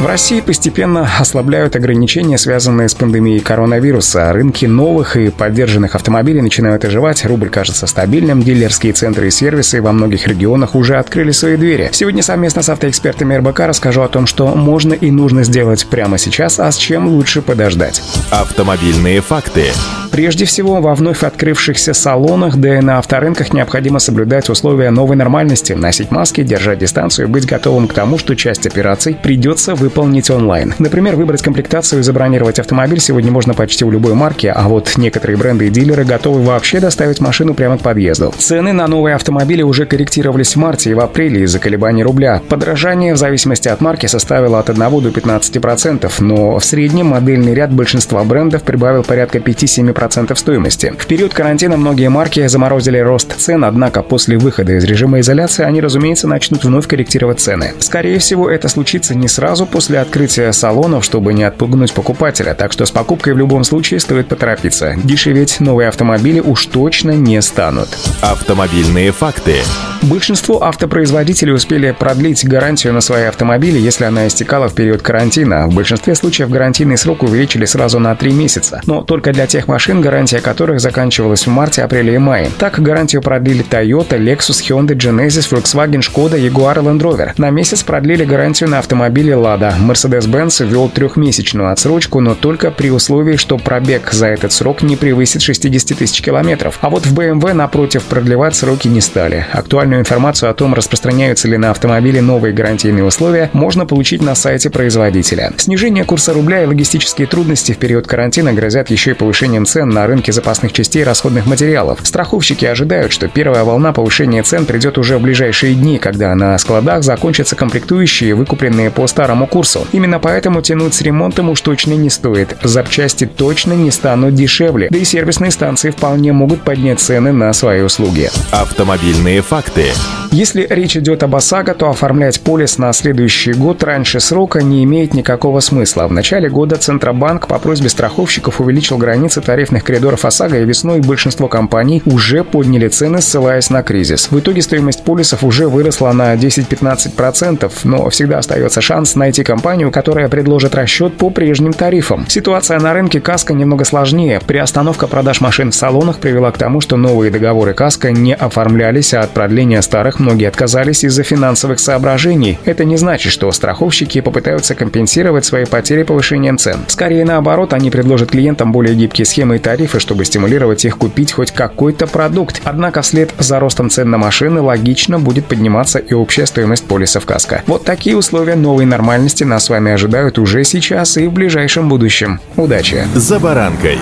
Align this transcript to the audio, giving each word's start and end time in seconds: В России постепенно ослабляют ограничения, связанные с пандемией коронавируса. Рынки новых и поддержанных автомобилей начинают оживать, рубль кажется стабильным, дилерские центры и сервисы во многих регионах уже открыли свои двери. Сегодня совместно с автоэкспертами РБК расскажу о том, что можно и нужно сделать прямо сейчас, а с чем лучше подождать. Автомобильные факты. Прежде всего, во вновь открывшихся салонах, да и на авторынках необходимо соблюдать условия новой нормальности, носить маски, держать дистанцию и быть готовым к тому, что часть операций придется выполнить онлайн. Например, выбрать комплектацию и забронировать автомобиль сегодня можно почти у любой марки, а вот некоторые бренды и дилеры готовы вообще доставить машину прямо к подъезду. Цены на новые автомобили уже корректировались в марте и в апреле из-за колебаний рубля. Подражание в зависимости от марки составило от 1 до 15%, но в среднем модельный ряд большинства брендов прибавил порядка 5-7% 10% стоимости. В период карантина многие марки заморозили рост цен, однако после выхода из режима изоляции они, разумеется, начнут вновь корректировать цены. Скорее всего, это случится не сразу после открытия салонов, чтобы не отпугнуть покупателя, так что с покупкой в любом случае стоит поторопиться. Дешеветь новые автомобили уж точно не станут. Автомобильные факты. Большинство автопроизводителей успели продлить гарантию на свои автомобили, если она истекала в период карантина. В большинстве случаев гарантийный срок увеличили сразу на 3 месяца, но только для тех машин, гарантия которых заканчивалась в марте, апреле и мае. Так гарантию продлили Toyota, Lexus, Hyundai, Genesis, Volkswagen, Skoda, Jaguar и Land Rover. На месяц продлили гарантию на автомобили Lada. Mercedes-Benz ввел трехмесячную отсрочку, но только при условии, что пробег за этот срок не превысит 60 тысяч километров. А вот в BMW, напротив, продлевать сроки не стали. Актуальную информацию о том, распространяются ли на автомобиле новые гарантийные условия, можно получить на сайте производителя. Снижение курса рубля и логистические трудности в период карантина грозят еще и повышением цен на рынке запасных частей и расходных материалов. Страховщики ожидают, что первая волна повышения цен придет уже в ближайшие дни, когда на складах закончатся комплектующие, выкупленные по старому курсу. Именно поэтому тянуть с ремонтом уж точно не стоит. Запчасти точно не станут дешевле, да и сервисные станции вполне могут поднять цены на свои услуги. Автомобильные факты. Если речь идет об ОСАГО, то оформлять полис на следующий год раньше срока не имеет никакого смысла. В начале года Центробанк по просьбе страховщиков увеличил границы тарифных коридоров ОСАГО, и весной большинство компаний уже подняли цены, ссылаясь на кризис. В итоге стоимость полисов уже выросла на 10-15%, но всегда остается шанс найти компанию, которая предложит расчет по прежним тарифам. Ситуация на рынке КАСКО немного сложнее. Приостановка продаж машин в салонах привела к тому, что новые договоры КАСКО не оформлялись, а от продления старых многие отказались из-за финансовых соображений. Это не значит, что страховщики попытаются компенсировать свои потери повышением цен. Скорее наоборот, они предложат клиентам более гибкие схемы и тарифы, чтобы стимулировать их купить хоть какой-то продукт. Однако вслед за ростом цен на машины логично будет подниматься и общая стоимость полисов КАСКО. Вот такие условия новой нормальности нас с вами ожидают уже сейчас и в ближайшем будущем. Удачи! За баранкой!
В 0.00 0.06
России 0.06 0.40
постепенно 0.40 1.10
ослабляют 1.18 1.74
ограничения, 1.74 2.38
связанные 2.38 2.88
с 2.88 2.94
пандемией 2.94 3.40
коронавируса. 3.40 4.32
Рынки 4.32 4.64
новых 4.64 5.16
и 5.16 5.30
поддержанных 5.30 5.96
автомобилей 5.96 6.40
начинают 6.40 6.84
оживать, 6.84 7.26
рубль 7.26 7.48
кажется 7.48 7.88
стабильным, 7.88 8.40
дилерские 8.40 8.92
центры 8.92 9.26
и 9.26 9.30
сервисы 9.32 9.82
во 9.82 9.90
многих 9.90 10.28
регионах 10.28 10.76
уже 10.76 10.98
открыли 10.98 11.32
свои 11.32 11.56
двери. 11.56 11.90
Сегодня 11.90 12.22
совместно 12.22 12.62
с 12.62 12.68
автоэкспертами 12.68 13.34
РБК 13.34 13.60
расскажу 13.60 14.02
о 14.02 14.08
том, 14.08 14.28
что 14.28 14.46
можно 14.54 14.94
и 14.94 15.10
нужно 15.10 15.42
сделать 15.42 15.84
прямо 15.86 16.16
сейчас, 16.16 16.60
а 16.60 16.70
с 16.70 16.76
чем 16.76 17.08
лучше 17.08 17.42
подождать. 17.42 18.00
Автомобильные 18.30 19.20
факты. 19.20 19.64
Прежде 20.10 20.44
всего, 20.44 20.80
во 20.80 20.94
вновь 20.94 21.22
открывшихся 21.22 21.92
салонах, 21.92 22.56
да 22.56 22.78
и 22.78 22.80
на 22.80 22.98
авторынках 22.98 23.52
необходимо 23.52 23.98
соблюдать 23.98 24.48
условия 24.48 24.90
новой 24.90 25.16
нормальности, 25.16 25.74
носить 25.74 26.10
маски, 26.10 26.42
держать 26.42 26.78
дистанцию 26.78 27.26
и 27.26 27.30
быть 27.30 27.46
готовым 27.46 27.88
к 27.88 27.94
тому, 27.94 28.18
что 28.18 28.34
часть 28.34 28.66
операций 28.66 29.16
придется 29.20 29.74
выполнить 29.74 30.30
онлайн. 30.30 30.74
Например, 30.78 31.16
выбрать 31.16 31.42
комплектацию 31.42 32.00
и 32.00 32.02
забронировать 32.02 32.58
автомобиль 32.58 33.00
сегодня 33.00 33.30
можно 33.30 33.54
почти 33.54 33.84
у 33.84 33.90
любой 33.90 34.14
марки, 34.14 34.46
а 34.46 34.68
вот 34.68 34.96
некоторые 34.96 35.36
бренды 35.36 35.66
и 35.66 35.70
дилеры 35.70 36.04
готовы 36.04 36.42
вообще 36.42 36.80
доставить 36.80 37.20
машину 37.20 37.54
прямо 37.54 37.78
к 37.78 37.82
подъезду. 37.82 38.32
Цены 38.38 38.72
на 38.72 38.86
новые 38.86 39.14
автомобили 39.14 39.62
уже 39.62 39.86
корректировались 39.86 40.56
в 40.56 40.58
марте 40.58 40.90
и 40.90 40.94
в 40.94 41.00
апреле 41.00 41.42
из-за 41.42 41.58
колебаний 41.58 42.02
рубля. 42.02 42.40
Подражание 42.48 43.14
в 43.14 43.18
зависимости 43.18 43.68
от 43.68 43.80
марки 43.80 44.06
составило 44.06 44.58
от 44.58 44.70
1 44.70 44.78
до 44.78 45.08
15%, 45.10 46.10
но 46.20 46.58
в 46.58 46.64
среднем 46.64 47.08
модельный 47.08 47.54
ряд 47.54 47.72
большинства 47.72 48.24
брендов 48.24 48.62
прибавил 48.62 49.02
порядка 49.02 49.38
5-7% 49.38 49.97
10% 49.98 50.36
стоимости. 50.36 50.94
В 50.98 51.06
период 51.06 51.34
карантина 51.34 51.76
многие 51.76 52.08
марки 52.08 52.46
заморозили 52.46 52.98
рост 52.98 53.34
цен, 53.36 53.64
однако 53.64 54.02
после 54.02 54.38
выхода 54.38 54.72
из 54.72 54.84
режима 54.84 55.20
изоляции 55.20 55.64
они, 55.64 55.80
разумеется, 55.80 56.28
начнут 56.28 56.64
вновь 56.64 56.86
корректировать 56.86 57.40
цены. 57.40 57.72
Скорее 57.80 58.18
всего, 58.18 58.48
это 58.48 58.68
случится 58.68 59.14
не 59.14 59.28
сразу 59.28 59.66
после 59.66 59.98
открытия 59.98 60.52
салонов, 60.52 61.04
чтобы 61.04 61.32
не 61.34 61.44
отпугнуть 61.44 61.92
покупателя, 61.92 62.54
так 62.54 62.72
что 62.72 62.86
с 62.86 62.90
покупкой 62.90 63.34
в 63.34 63.38
любом 63.38 63.64
случае 63.64 64.00
стоит 64.00 64.28
поторопиться. 64.28 64.94
Дешеветь 65.02 65.60
новые 65.60 65.88
автомобили 65.88 66.40
уж 66.40 66.66
точно 66.66 67.12
не 67.12 67.40
станут. 67.42 67.88
Автомобильные 68.20 69.12
факты. 69.12 69.56
Большинство 70.02 70.62
автопроизводителей 70.62 71.52
успели 71.52 71.90
продлить 71.98 72.46
гарантию 72.46 72.92
на 72.92 73.00
свои 73.00 73.24
автомобили, 73.24 73.78
если 73.78 74.04
она 74.04 74.28
истекала 74.28 74.68
в 74.68 74.74
период 74.74 75.02
карантина. 75.02 75.66
В 75.66 75.74
большинстве 75.74 76.14
случаев 76.14 76.50
гарантийный 76.50 76.96
срок 76.96 77.24
увеличили 77.24 77.64
сразу 77.64 77.98
на 77.98 78.14
3 78.14 78.32
месяца, 78.32 78.80
но 78.86 79.02
только 79.02 79.32
для 79.32 79.46
тех 79.46 79.66
машин, 79.66 79.87
гарантия 79.94 80.40
которых 80.40 80.80
заканчивалась 80.80 81.46
в 81.46 81.50
марте, 81.50 81.82
апреле 81.82 82.14
и 82.14 82.18
мае. 82.18 82.50
Так 82.58 82.80
гарантию 82.80 83.22
продлили 83.22 83.64
Toyota, 83.64 84.18
Lexus, 84.18 84.60
Hyundai, 84.62 84.96
Genesis, 84.96 85.50
Volkswagen, 85.50 86.00
Skoda, 86.00 86.38
Jaguar 86.38 86.78
и 86.78 86.82
Land 86.82 87.00
Rover. 87.00 87.32
На 87.38 87.50
месяц 87.50 87.82
продлили 87.82 88.24
гарантию 88.24 88.68
на 88.68 88.78
автомобили 88.78 89.34
Lada. 89.34 89.74
Mercedes-Benz 89.80 90.66
ввел 90.66 90.88
трехмесячную 90.88 91.70
отсрочку, 91.70 92.20
но 92.20 92.34
только 92.34 92.70
при 92.70 92.90
условии, 92.90 93.36
что 93.36 93.56
пробег 93.56 94.12
за 94.12 94.26
этот 94.26 94.52
срок 94.52 94.82
не 94.82 94.96
превысит 94.96 95.42
60 95.42 95.98
тысяч 95.98 96.20
километров. 96.20 96.78
А 96.80 96.90
вот 96.90 97.06
в 97.06 97.18
BMW, 97.18 97.52
напротив, 97.52 98.04
продлевать 98.04 98.54
сроки 98.54 98.88
не 98.88 99.00
стали. 99.00 99.46
Актуальную 99.52 100.00
информацию 100.00 100.50
о 100.50 100.54
том, 100.54 100.74
распространяются 100.74 101.48
ли 101.48 101.56
на 101.56 101.70
автомобиле 101.70 102.20
новые 102.20 102.52
гарантийные 102.52 103.04
условия, 103.04 103.50
можно 103.52 103.86
получить 103.86 104.22
на 104.22 104.34
сайте 104.34 104.70
производителя. 104.70 105.52
Снижение 105.56 106.04
курса 106.04 106.32
рубля 106.32 106.62
и 106.62 106.66
логистические 106.66 107.26
трудности 107.26 107.72
в 107.72 107.78
период 107.78 108.06
карантина 108.06 108.52
грозят 108.52 108.90
еще 108.90 109.12
и 109.12 109.14
повышением 109.14 109.66
цен 109.66 109.77
на 109.84 110.06
рынке 110.06 110.32
запасных 110.32 110.72
частей 110.72 111.02
и 111.02 111.04
расходных 111.04 111.46
материалов. 111.46 112.00
Страховщики 112.02 112.64
ожидают, 112.64 113.12
что 113.12 113.28
первая 113.28 113.64
волна 113.64 113.92
повышения 113.92 114.42
цен 114.42 114.66
придет 114.66 114.98
уже 114.98 115.18
в 115.18 115.22
ближайшие 115.22 115.74
дни, 115.74 115.98
когда 115.98 116.34
на 116.34 116.56
складах 116.58 117.02
закончатся 117.02 117.56
комплектующие, 117.56 118.34
выкупленные 118.34 118.90
по 118.90 119.06
старому 119.06 119.46
курсу. 119.46 119.86
Именно 119.92 120.18
поэтому 120.18 120.62
тянуть 120.62 120.94
с 120.94 121.02
ремонтом 121.02 121.50
уж 121.50 121.60
точно 121.60 121.94
не 121.94 122.10
стоит. 122.10 122.56
Запчасти 122.62 123.26
точно 123.26 123.72
не 123.72 123.90
станут 123.90 124.34
дешевле, 124.34 124.88
да 124.90 124.98
и 124.98 125.04
сервисные 125.04 125.50
станции 125.50 125.90
вполне 125.90 126.32
могут 126.32 126.62
поднять 126.62 127.00
цены 127.00 127.32
на 127.32 127.52
свои 127.52 127.82
услуги. 127.82 128.30
Автомобильные 128.50 129.42
факты. 129.42 129.86
Если 130.30 130.66
речь 130.68 130.96
идет 130.96 131.22
об 131.22 131.34
ОСАГО, 131.36 131.74
то 131.74 131.88
оформлять 131.88 132.40
полис 132.42 132.76
на 132.76 132.92
следующий 132.92 133.54
год 133.54 133.82
раньше 133.82 134.20
срока 134.20 134.62
не 134.62 134.84
имеет 134.84 135.14
никакого 135.14 135.60
смысла. 135.60 136.06
В 136.06 136.12
начале 136.12 136.50
года 136.50 136.76
Центробанк 136.76 137.46
по 137.46 137.58
просьбе 137.58 137.88
страховщиков 137.88 138.60
увеличил 138.60 138.98
границы 138.98 139.40
тарифных 139.68 139.84
коридоров 139.84 140.24
ОСАГО, 140.24 140.60
и 140.60 140.64
весной 140.64 141.00
большинство 141.00 141.46
компаний 141.46 142.02
уже 142.06 142.42
подняли 142.42 142.88
цены, 142.88 143.20
ссылаясь 143.20 143.68
на 143.68 143.82
кризис. 143.82 144.30
В 144.30 144.38
итоге 144.38 144.62
стоимость 144.62 145.04
полисов 145.04 145.44
уже 145.44 145.68
выросла 145.68 146.12
на 146.12 146.34
10-15%, 146.34 147.70
но 147.84 148.08
всегда 148.08 148.38
остается 148.38 148.80
шанс 148.80 149.14
найти 149.14 149.44
компанию, 149.44 149.90
которая 149.90 150.28
предложит 150.28 150.74
расчет 150.74 151.18
по 151.18 151.28
прежним 151.28 151.74
тарифам. 151.74 152.24
Ситуация 152.28 152.78
на 152.80 152.94
рынке 152.94 153.20
КАСКО 153.20 153.52
немного 153.52 153.84
сложнее. 153.84 154.40
Приостановка 154.46 155.06
продаж 155.06 155.42
машин 155.42 155.70
в 155.70 155.74
салонах 155.74 156.18
привела 156.18 156.50
к 156.50 156.56
тому, 156.56 156.80
что 156.80 156.96
новые 156.96 157.30
договоры 157.30 157.74
КАСКО 157.74 158.12
не 158.12 158.34
оформлялись, 158.34 159.12
а 159.12 159.20
от 159.20 159.30
продления 159.30 159.82
старых 159.82 160.18
многие 160.18 160.48
отказались 160.48 161.04
из-за 161.04 161.24
финансовых 161.24 161.78
соображений. 161.78 162.58
Это 162.64 162.84
не 162.84 162.96
значит, 162.96 163.32
что 163.32 163.52
страховщики 163.52 164.22
попытаются 164.22 164.74
компенсировать 164.74 165.44
свои 165.44 165.66
потери 165.66 166.04
повышением 166.04 166.56
цен. 166.56 166.78
Скорее 166.88 167.26
наоборот, 167.26 167.74
они 167.74 167.90
предложат 167.90 168.30
клиентам 168.30 168.72
более 168.72 168.94
гибкие 168.94 169.26
схемы 169.26 169.57
и 169.58 169.60
тарифы, 169.60 170.00
чтобы 170.00 170.24
стимулировать 170.24 170.84
их 170.84 170.96
купить 170.96 171.32
хоть 171.32 171.50
какой-то 171.50 172.06
продукт. 172.06 172.60
Однако 172.64 173.02
вслед 173.02 173.32
за 173.38 173.60
ростом 173.60 173.90
цен 173.90 174.10
на 174.10 174.18
машины 174.18 174.60
логично 174.60 175.18
будет 175.18 175.46
подниматься 175.46 175.98
и 175.98 176.14
общая 176.14 176.46
стоимость 176.46 176.86
полисов 176.86 177.26
КАСКО. 177.26 177.62
Вот 177.66 177.84
такие 177.84 178.16
условия 178.16 178.54
новой 178.54 178.86
нормальности 178.86 179.44
нас 179.44 179.66
с 179.66 179.68
вами 179.68 179.92
ожидают 179.92 180.38
уже 180.38 180.64
сейчас 180.64 181.16
и 181.16 181.26
в 181.26 181.32
ближайшем 181.32 181.88
будущем. 181.88 182.40
Удачи! 182.56 183.04
За 183.14 183.38
баранкой! 183.38 183.98